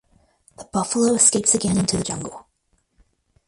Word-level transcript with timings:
The 0.57 0.63
buffalo 0.73 1.13
escapes 1.13 1.53
again 1.53 1.77
into 1.77 1.95
the 1.95 2.03
jungle. 2.03 2.47